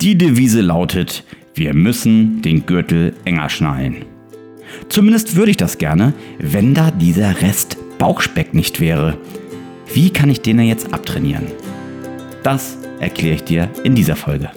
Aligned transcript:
Die 0.00 0.16
Devise 0.16 0.60
lautet, 0.60 1.24
wir 1.56 1.74
müssen 1.74 2.40
den 2.40 2.66
Gürtel 2.66 3.14
enger 3.24 3.48
schnallen. 3.48 4.04
Zumindest 4.88 5.34
würde 5.34 5.50
ich 5.50 5.56
das 5.56 5.76
gerne, 5.76 6.12
wenn 6.38 6.72
da 6.72 6.92
dieser 6.92 7.42
Rest 7.42 7.76
Bauchspeck 7.98 8.54
nicht 8.54 8.78
wäre. 8.78 9.18
Wie 9.92 10.10
kann 10.10 10.30
ich 10.30 10.40
den 10.40 10.60
jetzt 10.60 10.94
abtrainieren? 10.94 11.48
Das 12.44 12.78
erkläre 13.00 13.34
ich 13.34 13.42
dir 13.42 13.70
in 13.82 13.96
dieser 13.96 14.14
Folge. 14.14 14.50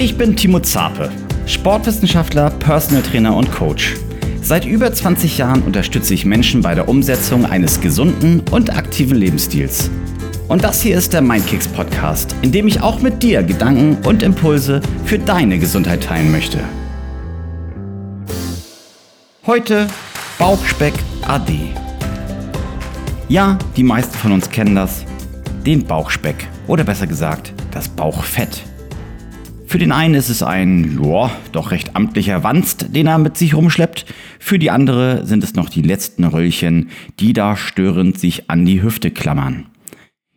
Ich 0.00 0.16
bin 0.16 0.36
Timo 0.36 0.60
Zape, 0.60 1.10
Sportwissenschaftler, 1.46 2.50
Personal 2.50 3.02
Trainer 3.02 3.34
und 3.34 3.50
Coach. 3.50 3.96
Seit 4.40 4.64
über 4.64 4.92
20 4.92 5.38
Jahren 5.38 5.62
unterstütze 5.62 6.14
ich 6.14 6.24
Menschen 6.24 6.62
bei 6.62 6.76
der 6.76 6.88
Umsetzung 6.88 7.44
eines 7.44 7.80
gesunden 7.80 8.40
und 8.52 8.76
aktiven 8.76 9.16
Lebensstils. 9.16 9.90
Und 10.46 10.62
das 10.62 10.80
hier 10.82 10.96
ist 10.96 11.14
der 11.14 11.20
Mindkicks 11.20 11.66
Podcast, 11.66 12.36
in 12.42 12.52
dem 12.52 12.68
ich 12.68 12.80
auch 12.80 13.00
mit 13.00 13.24
dir 13.24 13.42
Gedanken 13.42 13.98
und 14.06 14.22
Impulse 14.22 14.82
für 15.04 15.18
deine 15.18 15.58
Gesundheit 15.58 16.04
teilen 16.04 16.30
möchte. 16.30 16.60
Heute 19.48 19.88
Bauchspeck 20.38 20.94
AD. 21.26 21.52
Ja, 23.28 23.58
die 23.76 23.82
meisten 23.82 24.16
von 24.16 24.30
uns 24.30 24.48
kennen 24.48 24.76
das, 24.76 25.04
den 25.66 25.84
Bauchspeck 25.84 26.46
oder 26.68 26.84
besser 26.84 27.08
gesagt 27.08 27.52
das 27.72 27.88
Bauchfett. 27.88 28.67
Für 29.68 29.76
den 29.76 29.92
einen 29.92 30.14
ist 30.14 30.30
es 30.30 30.42
ein, 30.42 30.98
ja, 31.04 31.30
doch 31.52 31.72
recht 31.72 31.94
amtlicher 31.94 32.42
Wanst, 32.42 32.94
den 32.96 33.06
er 33.06 33.18
mit 33.18 33.36
sich 33.36 33.52
rumschleppt. 33.52 34.06
Für 34.38 34.58
die 34.58 34.70
andere 34.70 35.26
sind 35.26 35.44
es 35.44 35.56
noch 35.56 35.68
die 35.68 35.82
letzten 35.82 36.24
Röllchen, 36.24 36.88
die 37.20 37.34
da 37.34 37.54
störend 37.54 38.18
sich 38.18 38.48
an 38.48 38.64
die 38.64 38.82
Hüfte 38.82 39.10
klammern. 39.10 39.66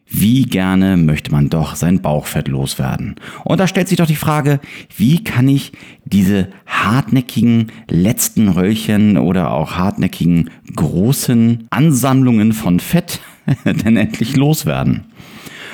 Wie 0.06 0.42
gerne 0.44 0.98
möchte 0.98 1.32
man 1.32 1.48
doch 1.48 1.76
sein 1.76 2.02
Bauchfett 2.02 2.50
loswerden? 2.50 3.16
Und 3.46 3.62
da 3.62 3.68
stellt 3.68 3.88
sich 3.88 4.00
doch 4.00 4.06
die 4.06 4.18
Frage, 4.18 4.60
wie 4.98 5.24
kann 5.24 5.48
ich 5.48 5.72
diese 6.04 6.50
hartnäckigen 6.68 7.72
letzten 7.90 8.50
Röllchen 8.50 9.18
oder 9.18 9.52
auch 9.52 9.78
hartnäckigen 9.78 10.50
großen 10.76 11.68
Ansammlungen 11.70 12.52
von 12.52 12.82
Fett 12.82 13.22
denn 13.64 13.96
endlich 13.96 14.36
loswerden? 14.36 15.06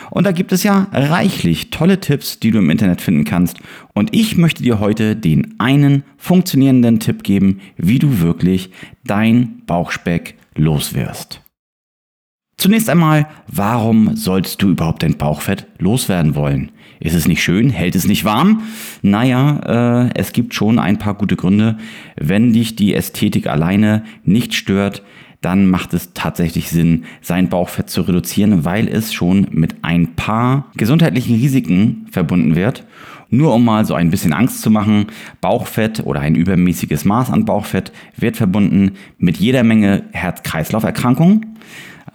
Und 0.09 0.25
da 0.25 0.31
gibt 0.31 0.51
es 0.51 0.63
ja 0.63 0.87
reichlich 0.91 1.69
tolle 1.69 1.99
Tipps, 1.99 2.39
die 2.39 2.51
du 2.51 2.59
im 2.59 2.69
Internet 2.69 3.01
finden 3.01 3.25
kannst. 3.25 3.57
Und 3.93 4.15
ich 4.15 4.37
möchte 4.37 4.63
dir 4.63 4.79
heute 4.79 5.15
den 5.15 5.55
einen 5.59 6.03
funktionierenden 6.17 6.99
Tipp 6.99 7.23
geben, 7.23 7.59
wie 7.77 7.99
du 7.99 8.19
wirklich 8.21 8.71
dein 9.03 9.63
Bauchspeck 9.65 10.35
loswirst. 10.55 11.41
Zunächst 12.59 12.89
einmal, 12.89 13.27
warum 13.47 14.15
solltest 14.15 14.61
du 14.63 14.69
überhaupt 14.69 15.03
dein 15.03 15.17
Bauchfett 15.17 15.67
loswerden 15.77 16.33
wollen? 16.33 16.71
Ist 16.99 17.13
es 17.13 17.27
nicht 17.27 17.43
schön? 17.43 17.69
Hält 17.69 17.95
es 17.95 18.07
nicht 18.07 18.25
warm? 18.25 18.63
Naja, 19.03 20.07
äh, 20.07 20.09
es 20.15 20.33
gibt 20.33 20.55
schon 20.55 20.79
ein 20.79 20.97
paar 20.97 21.13
gute 21.13 21.35
Gründe. 21.35 21.77
Wenn 22.15 22.53
dich 22.53 22.75
die 22.75 22.95
Ästhetik 22.95 23.45
alleine 23.45 24.03
nicht 24.23 24.55
stört, 24.55 25.03
dann 25.41 25.67
macht 25.67 25.93
es 25.93 26.13
tatsächlich 26.13 26.69
Sinn, 26.69 27.05
sein 27.21 27.49
Bauchfett 27.49 27.89
zu 27.89 28.01
reduzieren, 28.01 28.65
weil 28.65 28.87
es 28.87 29.13
schon 29.13 29.47
mit 29.51 29.83
ein 29.83 30.15
paar 30.15 30.71
gesundheitlichen 30.75 31.35
Risiken 31.35 32.07
verbunden 32.11 32.55
wird. 32.55 32.85
Nur 33.29 33.53
um 33.53 33.65
mal 33.65 33.85
so 33.85 33.93
ein 33.93 34.09
bisschen 34.09 34.33
Angst 34.33 34.61
zu 34.61 34.71
machen, 34.71 35.07
Bauchfett 35.41 36.05
oder 36.05 36.21
ein 36.21 36.35
übermäßiges 36.35 37.03
Maß 37.05 37.29
an 37.29 37.45
Bauchfett 37.45 37.91
wird 38.15 38.37
verbunden 38.37 38.93
mit 39.17 39.37
jeder 39.37 39.63
Menge 39.63 40.03
Herz-Kreislauf-Erkrankungen. 40.11 41.57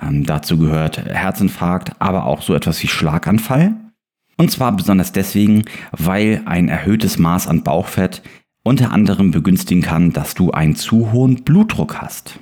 Ähm, 0.03 0.25
dazu 0.25 0.57
gehört 0.57 1.05
Herzinfarkt, 1.05 2.01
aber 2.01 2.25
auch 2.25 2.41
so 2.43 2.55
etwas 2.55 2.83
wie 2.83 2.89
Schlaganfall. 2.89 3.75
Und 4.39 4.51
zwar 4.51 4.75
besonders 4.75 5.13
deswegen, 5.13 5.65
weil 5.93 6.43
ein 6.47 6.69
erhöhtes 6.69 7.19
Maß 7.19 7.47
an 7.47 7.63
Bauchfett 7.63 8.23
unter 8.65 8.91
anderem 8.91 9.31
begünstigen 9.33 9.83
kann, 9.83 10.13
dass 10.13 10.35
du 10.35 10.51
einen 10.53 10.77
zu 10.77 11.13
hohen 11.13 11.45
Blutdruck 11.45 12.01
hast. 12.01 12.41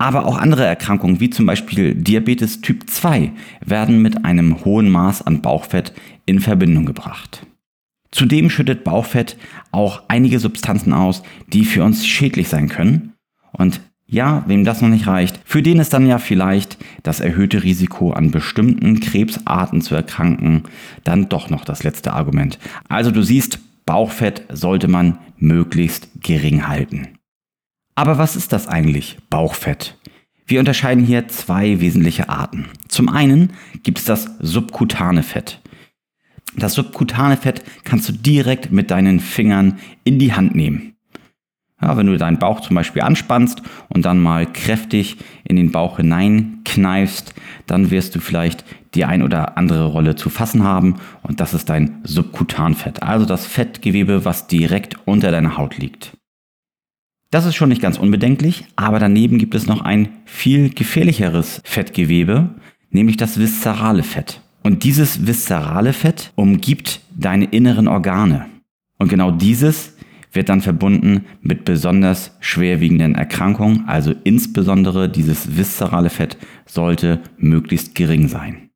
Aber 0.00 0.24
auch 0.24 0.38
andere 0.38 0.64
Erkrankungen 0.64 1.20
wie 1.20 1.28
zum 1.28 1.44
Beispiel 1.44 1.94
Diabetes 1.94 2.62
Typ 2.62 2.88
2 2.88 3.32
werden 3.62 4.00
mit 4.00 4.24
einem 4.24 4.64
hohen 4.64 4.88
Maß 4.88 5.20
an 5.26 5.42
Bauchfett 5.42 5.92
in 6.24 6.40
Verbindung 6.40 6.86
gebracht. 6.86 7.44
Zudem 8.10 8.48
schüttet 8.48 8.82
Bauchfett 8.82 9.36
auch 9.72 10.04
einige 10.08 10.38
Substanzen 10.38 10.94
aus, 10.94 11.22
die 11.48 11.66
für 11.66 11.84
uns 11.84 12.06
schädlich 12.06 12.48
sein 12.48 12.70
können. 12.70 13.12
Und 13.52 13.82
ja, 14.06 14.42
wem 14.46 14.64
das 14.64 14.80
noch 14.80 14.88
nicht 14.88 15.06
reicht, 15.06 15.38
für 15.44 15.60
den 15.60 15.78
ist 15.78 15.92
dann 15.92 16.06
ja 16.06 16.16
vielleicht 16.16 16.78
das 17.02 17.20
erhöhte 17.20 17.62
Risiko 17.62 18.12
an 18.12 18.30
bestimmten 18.30 19.00
Krebsarten 19.00 19.82
zu 19.82 19.94
erkranken 19.94 20.62
dann 21.04 21.28
doch 21.28 21.50
noch 21.50 21.66
das 21.66 21.82
letzte 21.82 22.14
Argument. 22.14 22.58
Also 22.88 23.10
du 23.10 23.22
siehst, 23.22 23.58
Bauchfett 23.84 24.44
sollte 24.50 24.88
man 24.88 25.18
möglichst 25.36 26.08
gering 26.22 26.66
halten. 26.66 27.19
Aber 28.00 28.16
was 28.16 28.34
ist 28.34 28.54
das 28.54 28.66
eigentlich, 28.66 29.18
Bauchfett? 29.28 29.98
Wir 30.46 30.58
unterscheiden 30.58 31.04
hier 31.04 31.28
zwei 31.28 31.80
wesentliche 31.80 32.30
Arten. 32.30 32.64
Zum 32.88 33.10
einen 33.10 33.52
gibt 33.82 33.98
es 33.98 34.06
das 34.06 34.38
subkutane 34.40 35.22
Fett. 35.22 35.60
Das 36.56 36.72
subkutane 36.72 37.36
Fett 37.36 37.62
kannst 37.84 38.08
du 38.08 38.14
direkt 38.14 38.72
mit 38.72 38.90
deinen 38.90 39.20
Fingern 39.20 39.80
in 40.02 40.18
die 40.18 40.32
Hand 40.32 40.54
nehmen. 40.54 40.94
Ja, 41.82 41.94
wenn 41.98 42.06
du 42.06 42.16
deinen 42.16 42.38
Bauch 42.38 42.60
zum 42.60 42.74
Beispiel 42.74 43.02
anspannst 43.02 43.60
und 43.90 44.06
dann 44.06 44.18
mal 44.18 44.50
kräftig 44.50 45.18
in 45.44 45.56
den 45.56 45.70
Bauch 45.70 45.98
hineinkneifst, 45.98 47.34
dann 47.66 47.90
wirst 47.90 48.14
du 48.14 48.20
vielleicht 48.20 48.64
die 48.94 49.04
ein 49.04 49.22
oder 49.22 49.58
andere 49.58 49.84
Rolle 49.84 50.16
zu 50.16 50.30
fassen 50.30 50.64
haben 50.64 50.94
und 51.20 51.38
das 51.38 51.52
ist 51.52 51.68
dein 51.68 52.00
Subkutanfett, 52.04 53.02
also 53.02 53.26
das 53.26 53.44
Fettgewebe, 53.44 54.24
was 54.24 54.46
direkt 54.46 54.96
unter 55.06 55.30
deiner 55.30 55.58
Haut 55.58 55.76
liegt. 55.76 56.16
Das 57.30 57.46
ist 57.46 57.54
schon 57.54 57.68
nicht 57.68 57.80
ganz 57.80 57.96
unbedenklich, 57.96 58.64
aber 58.74 58.98
daneben 58.98 59.38
gibt 59.38 59.54
es 59.54 59.66
noch 59.66 59.82
ein 59.82 60.08
viel 60.24 60.70
gefährlicheres 60.70 61.60
Fettgewebe, 61.64 62.56
nämlich 62.90 63.16
das 63.16 63.38
viszerale 63.38 64.02
Fett. 64.02 64.40
Und 64.64 64.82
dieses 64.82 65.26
viszerale 65.28 65.92
Fett 65.92 66.32
umgibt 66.34 67.00
deine 67.16 67.44
inneren 67.44 67.86
Organe. 67.86 68.46
Und 68.98 69.08
genau 69.08 69.30
dieses 69.30 69.96
wird 70.32 70.48
dann 70.48 70.60
verbunden 70.60 71.24
mit 71.40 71.64
besonders 71.64 72.36
schwerwiegenden 72.40 73.14
Erkrankungen, 73.14 73.84
also 73.86 74.12
insbesondere 74.24 75.08
dieses 75.08 75.56
viszerale 75.56 76.10
Fett 76.10 76.36
sollte 76.66 77.20
möglichst 77.38 77.94
gering 77.94 78.26
sein. 78.26 78.69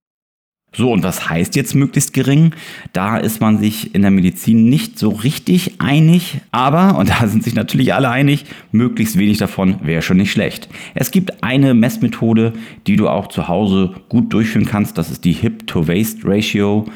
So, 0.76 0.90
und 0.92 1.04
was 1.04 1.30
heißt 1.30 1.54
jetzt 1.54 1.74
möglichst 1.74 2.12
gering? 2.12 2.52
Da 2.92 3.16
ist 3.16 3.40
man 3.40 3.58
sich 3.58 3.94
in 3.94 4.02
der 4.02 4.10
Medizin 4.10 4.64
nicht 4.68 4.98
so 4.98 5.10
richtig 5.10 5.80
einig, 5.80 6.40
aber, 6.50 6.98
und 6.98 7.10
da 7.10 7.26
sind 7.28 7.44
sich 7.44 7.54
natürlich 7.54 7.94
alle 7.94 8.10
einig, 8.10 8.44
möglichst 8.72 9.16
wenig 9.16 9.38
davon 9.38 9.76
wäre 9.84 10.02
schon 10.02 10.16
nicht 10.16 10.32
schlecht. 10.32 10.68
Es 10.94 11.12
gibt 11.12 11.44
eine 11.44 11.74
Messmethode, 11.74 12.54
die 12.88 12.96
du 12.96 13.08
auch 13.08 13.28
zu 13.28 13.46
Hause 13.46 13.94
gut 14.08 14.32
durchführen 14.32 14.66
kannst, 14.66 14.98
das 14.98 15.10
ist 15.10 15.24
die 15.24 15.32
Hip-to-Waist-Ratio. 15.32 16.86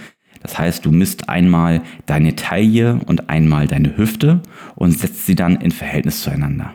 Das 0.40 0.58
heißt, 0.58 0.84
du 0.84 0.90
misst 0.90 1.28
einmal 1.28 1.82
deine 2.06 2.34
Taille 2.36 3.00
und 3.06 3.28
einmal 3.28 3.66
deine 3.66 3.96
Hüfte 3.96 4.40
und 4.74 4.92
setzt 4.92 5.26
sie 5.26 5.34
dann 5.34 5.56
in 5.56 5.70
Verhältnis 5.70 6.22
zueinander. 6.22 6.74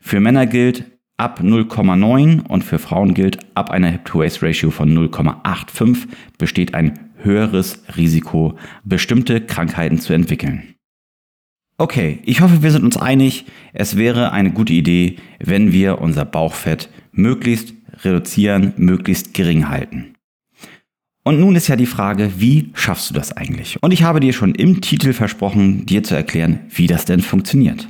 Für 0.00 0.20
Männer 0.20 0.46
gilt, 0.46 0.84
ab 1.20 1.40
0,9 1.42 2.46
und 2.46 2.64
für 2.64 2.78
Frauen 2.78 3.12
gilt, 3.12 3.38
ab 3.54 3.70
einer 3.70 3.90
Hip-to-Waist-Ratio 3.90 4.70
von 4.70 4.90
0,85 4.96 6.08
besteht 6.38 6.74
ein 6.74 6.98
höheres 7.18 7.82
Risiko, 7.94 8.56
bestimmte 8.84 9.42
Krankheiten 9.42 9.98
zu 9.98 10.14
entwickeln. 10.14 10.76
Okay, 11.76 12.20
ich 12.24 12.40
hoffe, 12.40 12.62
wir 12.62 12.70
sind 12.70 12.84
uns 12.84 12.96
einig, 12.96 13.44
es 13.74 13.98
wäre 13.98 14.32
eine 14.32 14.50
gute 14.50 14.72
Idee, 14.72 15.16
wenn 15.38 15.72
wir 15.72 16.00
unser 16.00 16.24
Bauchfett 16.24 16.88
möglichst 17.12 17.74
reduzieren, 18.02 18.72
möglichst 18.78 19.34
gering 19.34 19.68
halten. 19.68 20.14
Und 21.22 21.38
nun 21.38 21.54
ist 21.54 21.68
ja 21.68 21.76
die 21.76 21.84
Frage, 21.84 22.32
wie 22.38 22.70
schaffst 22.72 23.10
du 23.10 23.14
das 23.14 23.36
eigentlich? 23.36 23.76
Und 23.82 23.92
ich 23.92 24.04
habe 24.04 24.20
dir 24.20 24.32
schon 24.32 24.54
im 24.54 24.80
Titel 24.80 25.12
versprochen, 25.12 25.84
dir 25.84 26.02
zu 26.02 26.14
erklären, 26.14 26.60
wie 26.70 26.86
das 26.86 27.04
denn 27.04 27.20
funktioniert. 27.20 27.88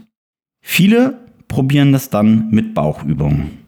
Viele 0.60 1.29
probieren 1.50 1.92
das 1.92 2.08
dann 2.08 2.48
mit 2.50 2.72
Bauchübungen. 2.72 3.58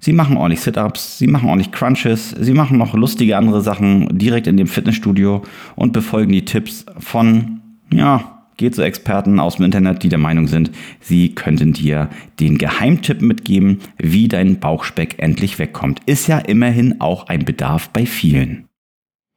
Sie 0.00 0.12
machen 0.12 0.36
ordentlich 0.36 0.60
Sit-ups, 0.60 1.18
sie 1.18 1.26
machen 1.26 1.48
ordentlich 1.48 1.72
Crunches, 1.72 2.30
sie 2.30 2.52
machen 2.52 2.76
noch 2.76 2.94
lustige 2.94 3.36
andere 3.36 3.62
Sachen 3.62 4.18
direkt 4.18 4.46
in 4.46 4.56
dem 4.56 4.66
Fitnessstudio 4.66 5.42
und 5.74 5.92
befolgen 5.92 6.32
die 6.32 6.44
Tipps 6.44 6.84
von, 6.98 7.60
ja, 7.92 8.44
geht 8.56 8.74
zu 8.74 8.82
Experten 8.82 9.40
aus 9.40 9.56
dem 9.56 9.64
Internet, 9.64 10.02
die 10.02 10.08
der 10.08 10.18
Meinung 10.18 10.48
sind, 10.48 10.72
sie 11.00 11.34
könnten 11.34 11.72
dir 11.72 12.10
den 12.40 12.58
Geheimtipp 12.58 13.22
mitgeben, 13.22 13.78
wie 13.96 14.28
dein 14.28 14.58
Bauchspeck 14.58 15.14
endlich 15.18 15.58
wegkommt. 15.58 16.00
Ist 16.06 16.26
ja 16.26 16.38
immerhin 16.38 17.00
auch 17.00 17.28
ein 17.28 17.44
Bedarf 17.44 17.88
bei 17.90 18.04
vielen. 18.04 18.64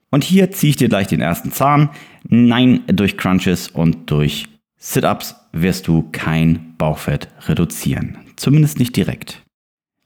Und 0.09 0.23
hier 0.23 0.51
ziehe 0.51 0.71
ich 0.71 0.75
dir 0.75 0.89
gleich 0.89 1.07
den 1.07 1.21
ersten 1.21 1.51
Zahn. 1.51 1.89
Nein, 2.27 2.81
durch 2.87 3.17
Crunches 3.17 3.67
und 3.67 4.09
durch 4.09 4.47
Sit-ups 4.83 5.35
wirst 5.51 5.87
du 5.87 6.09
kein 6.11 6.73
Bauchfett 6.79 7.27
reduzieren. 7.45 8.17
Zumindest 8.35 8.79
nicht 8.79 8.95
direkt. 8.95 9.43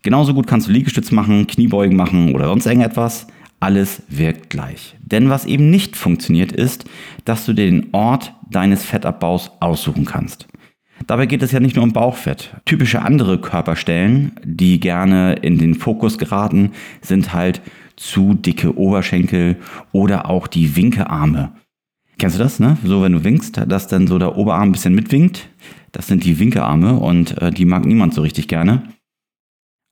Genauso 0.03 0.33
gut 0.33 0.47
kannst 0.47 0.67
du 0.67 0.71
Liegestütz 0.73 1.11
machen, 1.11 1.47
Kniebeugen 1.47 1.95
machen 1.95 2.35
oder 2.35 2.47
sonst 2.47 2.65
irgendetwas. 2.65 3.25
Alles 3.61 4.03
wirkt 4.09 4.49
gleich. 4.49 4.97
Denn 4.99 5.29
was 5.29 5.45
eben 5.45 5.69
nicht 5.71 5.95
funktioniert 5.95 6.51
ist, 6.51 6.83
dass 7.23 7.45
du 7.45 7.53
dir 7.53 7.71
den 7.71 7.93
Ort 7.93 8.33
deines 8.51 8.83
Fettabbaus 8.83 9.49
aussuchen 9.61 10.03
kannst. 10.03 10.45
Dabei 11.07 11.25
geht 11.25 11.41
es 11.41 11.53
ja 11.53 11.61
nicht 11.61 11.77
nur 11.77 11.83
um 11.83 11.93
Bauchfett. 11.93 12.53
Typische 12.65 13.01
andere 13.01 13.39
Körperstellen, 13.39 14.33
die 14.43 14.81
gerne 14.81 15.35
in 15.35 15.57
den 15.57 15.75
Fokus 15.75 16.17
geraten, 16.17 16.71
sind 16.99 17.31
halt 17.31 17.61
zu 17.95 18.33
dicke 18.33 18.77
Oberschenkel 18.77 19.55
oder 19.93 20.29
auch 20.29 20.47
die 20.47 20.75
Winkearme. 20.75 21.53
Kennst 22.17 22.37
du 22.37 22.43
das, 22.43 22.59
ne? 22.59 22.77
So, 22.83 23.01
wenn 23.01 23.11
du 23.11 23.23
winkst, 23.23 23.61
dass 23.67 23.87
dann 23.87 24.07
so 24.07 24.17
der 24.17 24.37
Oberarm 24.37 24.69
ein 24.69 24.71
bisschen 24.71 24.95
mitwinkt. 24.95 25.49
Das 25.91 26.07
sind 26.07 26.23
die 26.23 26.39
Winkearme 26.39 26.95
und 26.95 27.41
äh, 27.41 27.51
die 27.51 27.65
mag 27.65 27.85
niemand 27.85 28.13
so 28.13 28.21
richtig 28.21 28.47
gerne. 28.47 28.83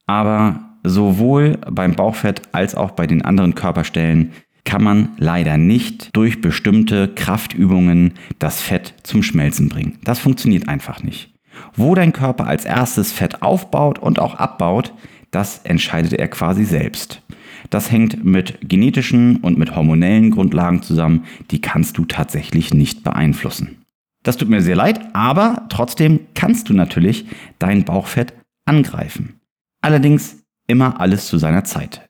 Aber 0.06 0.78
sowohl 0.84 1.58
beim 1.70 1.94
Bauchfett 1.96 2.42
als 2.52 2.76
auch 2.76 2.92
bei 2.92 3.08
den 3.08 3.24
anderen 3.24 3.56
Körperstellen 3.56 4.32
kann 4.66 4.84
man 4.84 5.10
leider 5.18 5.58
nicht 5.58 6.16
durch 6.16 6.42
bestimmte 6.42 7.10
Kraftübungen 7.10 8.14
das 8.40 8.62
Fett 8.62 8.94
zum 9.04 9.24
Schmelzen 9.24 9.70
bringen. 9.70 10.00
Das 10.04 10.20
funktioniert 10.20 10.70
einfach 10.70 11.04
nicht. 11.04 11.34
Wo 11.76 11.96
dein 11.96 12.14
Körper 12.14 12.48
als 12.48 12.66
erstes 12.66 13.12
Fett 13.12 13.42
aufbaut 13.42 14.00
und 14.00 14.20
auch 14.20 14.36
abbaut, 14.36 14.94
das 15.32 15.60
entscheidet 15.64 16.14
er 16.14 16.28
quasi 16.28 16.64
selbst. 16.64 17.22
Das 17.70 17.92
hängt 17.92 18.24
mit 18.24 18.58
genetischen 18.68 19.38
und 19.38 19.58
mit 19.58 19.76
hormonellen 19.76 20.32
Grundlagen 20.32 20.82
zusammen, 20.82 21.26
die 21.52 21.62
kannst 21.62 21.98
du 21.98 22.06
tatsächlich 22.06 22.74
nicht 22.74 23.04
beeinflussen. 23.04 23.84
Das 24.24 24.38
tut 24.38 24.50
mir 24.50 24.62
sehr 24.62 24.76
leid, 24.76 25.02
aber 25.14 25.66
trotzdem 25.70 26.22
kannst 26.34 26.70
du 26.70 26.74
natürlich 26.74 27.26
dein 27.60 27.84
Bauchfett 27.84 28.34
angreifen. 28.66 29.40
Allerdings 29.82 30.44
immer 30.68 31.00
alles 31.02 31.28
zu 31.28 31.38
seiner 31.38 31.66
Zeit. 31.66 32.08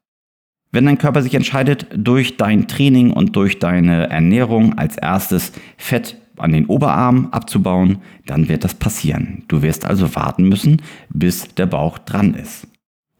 Wenn 0.72 0.86
dein 0.86 0.98
Körper 0.98 1.22
sich 1.22 1.36
entscheidet, 1.36 1.88
durch 1.96 2.38
dein 2.38 2.68
Training 2.68 3.12
und 3.12 3.36
durch 3.36 3.60
deine 3.60 4.10
Ernährung 4.10 4.78
als 4.78 4.98
erstes 4.98 5.52
Fett 5.78 6.18
an 6.38 6.52
den 6.52 6.66
Oberarm 6.66 7.28
abzubauen, 7.32 8.00
dann 8.26 8.48
wird 8.48 8.64
das 8.64 8.74
passieren. 8.74 9.44
Du 9.48 9.62
wirst 9.62 9.86
also 9.86 10.16
warten 10.16 10.50
müssen, 10.50 10.82
bis 11.10 11.54
der 11.56 11.68
Bauch 11.68 12.00
dran 12.00 12.34
ist. 12.34 12.68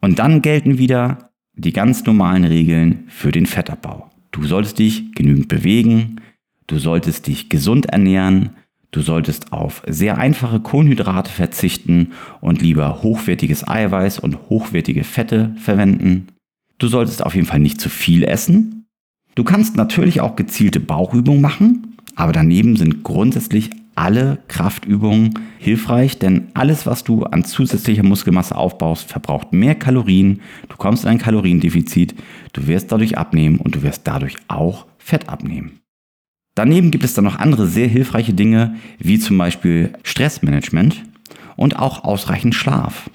Und 0.00 0.18
dann 0.18 0.42
gelten 0.42 0.78
wieder 0.78 1.30
die 1.56 1.72
ganz 1.72 2.04
normalen 2.04 2.44
Regeln 2.44 3.04
für 3.08 3.32
den 3.32 3.46
Fettabbau. 3.46 4.10
Du 4.32 4.44
solltest 4.44 4.78
dich 4.78 5.14
genügend 5.14 5.48
bewegen, 5.48 6.20
du 6.66 6.78
solltest 6.78 7.26
dich 7.26 7.48
gesund 7.48 7.86
ernähren, 7.86 8.50
du 8.90 9.00
solltest 9.00 9.52
auf 9.52 9.82
sehr 9.86 10.18
einfache 10.18 10.60
Kohlenhydrate 10.60 11.30
verzichten 11.30 12.12
und 12.40 12.62
lieber 12.62 13.02
hochwertiges 13.02 13.66
Eiweiß 13.66 14.18
und 14.18 14.48
hochwertige 14.48 15.04
Fette 15.04 15.54
verwenden. 15.58 16.28
Du 16.78 16.88
solltest 16.88 17.24
auf 17.24 17.34
jeden 17.34 17.46
Fall 17.46 17.60
nicht 17.60 17.80
zu 17.80 17.88
viel 17.88 18.24
essen. 18.24 18.86
Du 19.34 19.44
kannst 19.44 19.76
natürlich 19.76 20.20
auch 20.20 20.36
gezielte 20.36 20.80
Bauchübungen 20.80 21.40
machen, 21.40 21.96
aber 22.16 22.32
daneben 22.32 22.76
sind 22.76 23.02
grundsätzlich 23.04 23.70
alle 23.94 24.38
Kraftübungen 24.48 25.34
hilfreich, 25.58 26.18
denn 26.18 26.48
alles, 26.54 26.86
was 26.86 27.04
du 27.04 27.24
an 27.24 27.44
zusätzlicher 27.44 28.02
Muskelmasse 28.02 28.56
aufbaust, 28.56 29.10
verbraucht 29.10 29.52
mehr 29.52 29.74
Kalorien. 29.74 30.40
Du 30.68 30.76
kommst 30.76 31.04
in 31.04 31.10
ein 31.10 31.18
Kaloriendefizit, 31.18 32.14
du 32.52 32.66
wirst 32.66 32.92
dadurch 32.92 33.18
abnehmen 33.18 33.58
und 33.58 33.74
du 33.74 33.82
wirst 33.82 34.02
dadurch 34.04 34.36
auch 34.48 34.86
Fett 34.98 35.28
abnehmen. 35.28 35.80
Daneben 36.54 36.90
gibt 36.90 37.04
es 37.04 37.14
dann 37.14 37.24
noch 37.24 37.38
andere 37.38 37.66
sehr 37.66 37.88
hilfreiche 37.88 38.32
Dinge, 38.32 38.76
wie 38.98 39.18
zum 39.18 39.38
Beispiel 39.38 39.92
Stressmanagement 40.04 41.02
und 41.56 41.78
auch 41.78 42.04
ausreichend 42.04 42.54
Schlaf. 42.54 43.10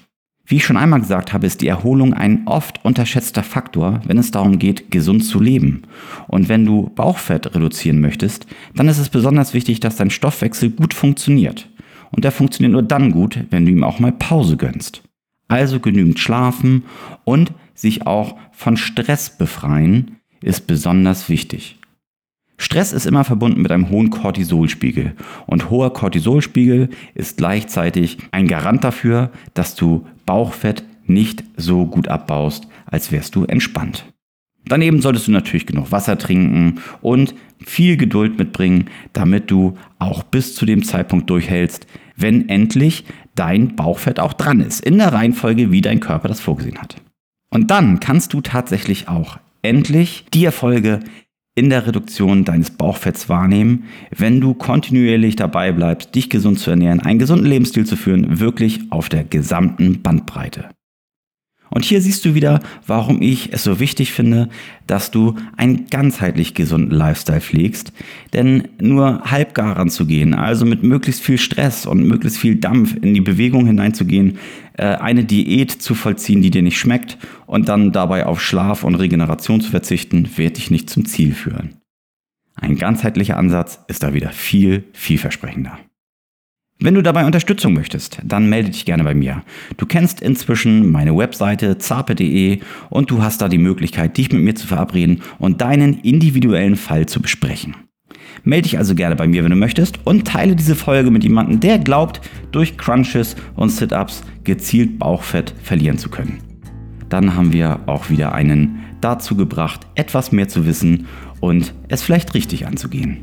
Wie 0.50 0.56
ich 0.56 0.64
schon 0.64 0.76
einmal 0.76 0.98
gesagt 0.98 1.32
habe, 1.32 1.46
ist 1.46 1.60
die 1.60 1.68
Erholung 1.68 2.12
ein 2.12 2.48
oft 2.48 2.84
unterschätzter 2.84 3.44
Faktor, 3.44 4.00
wenn 4.04 4.18
es 4.18 4.32
darum 4.32 4.58
geht, 4.58 4.90
gesund 4.90 5.24
zu 5.24 5.38
leben. 5.38 5.82
Und 6.26 6.48
wenn 6.48 6.66
du 6.66 6.90
Bauchfett 6.96 7.54
reduzieren 7.54 8.00
möchtest, 8.00 8.48
dann 8.74 8.88
ist 8.88 8.98
es 8.98 9.10
besonders 9.10 9.54
wichtig, 9.54 9.78
dass 9.78 9.94
dein 9.94 10.10
Stoffwechsel 10.10 10.70
gut 10.70 10.92
funktioniert. 10.92 11.68
Und 12.10 12.24
der 12.24 12.32
funktioniert 12.32 12.72
nur 12.72 12.82
dann 12.82 13.12
gut, 13.12 13.38
wenn 13.50 13.64
du 13.64 13.70
ihm 13.70 13.84
auch 13.84 14.00
mal 14.00 14.10
Pause 14.10 14.56
gönnst. 14.56 15.02
Also 15.46 15.78
genügend 15.78 16.18
schlafen 16.18 16.82
und 17.22 17.52
sich 17.76 18.08
auch 18.08 18.36
von 18.50 18.76
Stress 18.76 19.38
befreien 19.38 20.16
ist 20.42 20.66
besonders 20.66 21.28
wichtig. 21.28 21.79
Stress 22.70 22.92
ist 22.92 23.04
immer 23.04 23.24
verbunden 23.24 23.62
mit 23.62 23.72
einem 23.72 23.90
hohen 23.90 24.10
Cortisolspiegel 24.10 25.16
und 25.48 25.70
hoher 25.70 25.92
Cortisolspiegel 25.92 26.88
ist 27.16 27.36
gleichzeitig 27.36 28.18
ein 28.30 28.46
Garant 28.46 28.84
dafür, 28.84 29.32
dass 29.54 29.74
du 29.74 30.06
Bauchfett 30.24 30.84
nicht 31.04 31.42
so 31.56 31.84
gut 31.86 32.06
abbaust, 32.06 32.68
als 32.86 33.10
wärst 33.10 33.34
du 33.34 33.44
entspannt. 33.44 34.04
Daneben 34.66 35.02
solltest 35.02 35.26
du 35.26 35.32
natürlich 35.32 35.66
genug 35.66 35.90
Wasser 35.90 36.16
trinken 36.16 36.76
und 37.00 37.34
viel 37.58 37.96
Geduld 37.96 38.38
mitbringen, 38.38 38.88
damit 39.12 39.50
du 39.50 39.76
auch 39.98 40.22
bis 40.22 40.54
zu 40.54 40.64
dem 40.64 40.84
Zeitpunkt 40.84 41.28
durchhältst, 41.28 41.88
wenn 42.14 42.48
endlich 42.48 43.04
dein 43.34 43.74
Bauchfett 43.74 44.20
auch 44.20 44.32
dran 44.32 44.60
ist, 44.60 44.78
in 44.78 44.98
der 44.98 45.12
Reihenfolge, 45.12 45.72
wie 45.72 45.80
dein 45.80 45.98
Körper 45.98 46.28
das 46.28 46.38
vorgesehen 46.38 46.78
hat. 46.78 46.94
Und 47.52 47.72
dann 47.72 47.98
kannst 47.98 48.32
du 48.32 48.40
tatsächlich 48.40 49.08
auch 49.08 49.38
endlich 49.60 50.24
die 50.32 50.44
Erfolge 50.44 51.00
in 51.54 51.70
der 51.70 51.86
Reduktion 51.86 52.44
deines 52.44 52.70
Bauchfetts 52.70 53.28
wahrnehmen, 53.28 53.84
wenn 54.16 54.40
du 54.40 54.54
kontinuierlich 54.54 55.36
dabei 55.36 55.72
bleibst, 55.72 56.14
dich 56.14 56.30
gesund 56.30 56.58
zu 56.58 56.70
ernähren, 56.70 57.00
einen 57.00 57.18
gesunden 57.18 57.46
Lebensstil 57.46 57.86
zu 57.86 57.96
führen, 57.96 58.40
wirklich 58.40 58.80
auf 58.90 59.08
der 59.08 59.24
gesamten 59.24 60.02
Bandbreite. 60.02 60.68
Und 61.70 61.84
hier 61.84 62.00
siehst 62.00 62.24
du 62.24 62.34
wieder, 62.34 62.60
warum 62.86 63.22
ich 63.22 63.52
es 63.52 63.62
so 63.62 63.78
wichtig 63.78 64.12
finde, 64.12 64.48
dass 64.86 65.10
du 65.10 65.36
einen 65.56 65.86
ganzheitlich 65.86 66.54
gesunden 66.54 66.90
Lifestyle 66.90 67.40
pflegst. 67.40 67.92
Denn 68.32 68.68
nur 68.80 69.22
halbgar 69.24 69.76
ranzugehen, 69.76 70.34
also 70.34 70.66
mit 70.66 70.82
möglichst 70.82 71.22
viel 71.22 71.38
Stress 71.38 71.86
und 71.86 72.06
möglichst 72.06 72.38
viel 72.38 72.56
Dampf 72.56 72.96
in 73.00 73.14
die 73.14 73.20
Bewegung 73.20 73.66
hineinzugehen, 73.66 74.38
äh, 74.76 74.84
eine 74.84 75.24
Diät 75.24 75.70
zu 75.70 75.94
vollziehen, 75.94 76.42
die 76.42 76.50
dir 76.50 76.62
nicht 76.62 76.78
schmeckt 76.78 77.18
und 77.46 77.68
dann 77.68 77.92
dabei 77.92 78.26
auf 78.26 78.42
Schlaf 78.42 78.82
und 78.82 78.96
Regeneration 78.96 79.60
zu 79.60 79.70
verzichten, 79.70 80.28
wird 80.36 80.56
dich 80.56 80.70
nicht 80.70 80.90
zum 80.90 81.04
Ziel 81.04 81.32
führen. 81.34 81.76
Ein 82.56 82.76
ganzheitlicher 82.76 83.36
Ansatz 83.36 83.80
ist 83.88 84.02
da 84.02 84.12
wieder 84.12 84.30
viel, 84.30 84.84
vielversprechender. 84.92 85.78
Wenn 86.82 86.94
du 86.94 87.02
dabei 87.02 87.26
Unterstützung 87.26 87.74
möchtest, 87.74 88.22
dann 88.24 88.48
melde 88.48 88.70
dich 88.70 88.86
gerne 88.86 89.04
bei 89.04 89.14
mir. 89.14 89.42
Du 89.76 89.84
kennst 89.84 90.22
inzwischen 90.22 90.90
meine 90.90 91.14
Webseite 91.14 91.76
zape.de 91.76 92.60
und 92.88 93.10
du 93.10 93.22
hast 93.22 93.42
da 93.42 93.48
die 93.48 93.58
Möglichkeit, 93.58 94.16
dich 94.16 94.32
mit 94.32 94.40
mir 94.40 94.54
zu 94.54 94.66
verabreden 94.66 95.20
und 95.38 95.60
deinen 95.60 96.00
individuellen 96.00 96.76
Fall 96.76 97.04
zu 97.04 97.20
besprechen. 97.20 97.76
Melde 98.44 98.62
dich 98.62 98.78
also 98.78 98.94
gerne 98.94 99.14
bei 99.14 99.26
mir, 99.26 99.44
wenn 99.44 99.50
du 99.50 99.56
möchtest 99.56 99.98
und 100.06 100.26
teile 100.26 100.56
diese 100.56 100.74
Folge 100.74 101.10
mit 101.10 101.22
jemandem, 101.22 101.60
der 101.60 101.78
glaubt, 101.78 102.22
durch 102.50 102.78
Crunches 102.78 103.36
und 103.56 103.68
Sit-ups 103.68 104.22
gezielt 104.44 104.98
Bauchfett 104.98 105.52
verlieren 105.62 105.98
zu 105.98 106.08
können. 106.08 106.38
Dann 107.10 107.36
haben 107.36 107.52
wir 107.52 107.80
auch 107.84 108.08
wieder 108.08 108.32
einen 108.32 108.78
dazu 109.02 109.36
gebracht, 109.36 109.86
etwas 109.96 110.32
mehr 110.32 110.48
zu 110.48 110.64
wissen 110.64 111.06
und 111.40 111.74
es 111.88 112.02
vielleicht 112.02 112.32
richtig 112.32 112.66
anzugehen. 112.66 113.18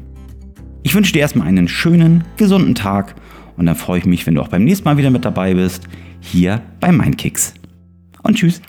Ich 0.83 0.93
wünsche 0.93 1.13
dir 1.13 1.19
erstmal 1.19 1.47
einen 1.47 1.67
schönen, 1.67 2.23
gesunden 2.37 2.75
Tag 2.75 3.15
und 3.57 3.65
dann 3.65 3.75
freue 3.75 3.99
ich 3.99 4.05
mich, 4.05 4.25
wenn 4.25 4.35
du 4.35 4.41
auch 4.41 4.47
beim 4.47 4.63
nächsten 4.63 4.85
Mal 4.85 4.97
wieder 4.97 5.09
mit 5.09 5.25
dabei 5.25 5.53
bist, 5.53 5.83
hier 6.21 6.61
bei 6.79 6.91
Mindkicks. 6.91 7.53
Und 8.23 8.35
tschüss. 8.35 8.61